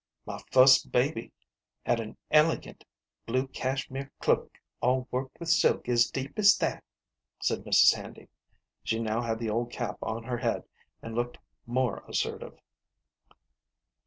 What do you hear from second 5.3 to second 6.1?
with silk as